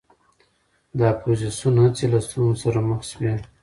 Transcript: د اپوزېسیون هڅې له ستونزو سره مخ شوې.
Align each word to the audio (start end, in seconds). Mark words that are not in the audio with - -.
د 0.97 0.99
اپوزېسیون 1.13 1.75
هڅې 1.83 2.05
له 2.13 2.19
ستونزو 2.25 2.59
سره 2.63 2.79
مخ 2.89 3.01
شوې. 3.11 3.33